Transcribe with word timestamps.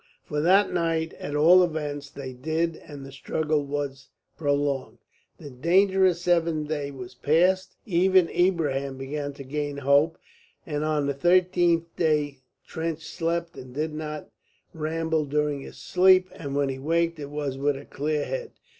For 0.23 0.41
that 0.41 0.73
night, 0.73 1.13
at 1.19 1.35
all 1.35 1.61
events, 1.61 2.09
they 2.09 2.33
did, 2.33 2.75
and 2.87 3.05
the 3.05 3.11
struggle 3.11 3.63
was 3.63 4.07
prolonged. 4.35 4.97
The 5.37 5.51
dangerous 5.51 6.23
seventh 6.23 6.69
day 6.69 6.89
was 6.89 7.13
passed. 7.13 7.75
Even 7.85 8.27
Ibrahim 8.29 8.97
began 8.97 9.31
to 9.33 9.43
gain 9.43 9.77
hope; 9.77 10.17
and 10.65 10.83
on 10.83 11.05
the 11.05 11.13
thirteenth 11.13 11.85
day 11.97 12.39
Trench 12.65 13.05
slept 13.05 13.55
and 13.55 13.75
did 13.75 13.93
not 13.93 14.27
ramble 14.73 15.23
during 15.25 15.61
his 15.61 15.77
sleep, 15.77 16.29
and 16.33 16.55
when 16.55 16.69
he 16.69 16.79
waked 16.79 17.19
it 17.19 17.29
was 17.29 17.59
with 17.59 17.77
a 17.77 17.85
clear 17.85 18.25
head. 18.25 18.53